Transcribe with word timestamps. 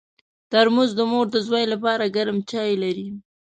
ترموز 0.51 0.89
د 0.95 1.01
مور 1.11 1.25
د 1.31 1.37
زوی 1.47 1.65
لپاره 1.73 2.13
ګرم 2.15 2.37
چای 2.49 2.71
لري. 2.83 3.07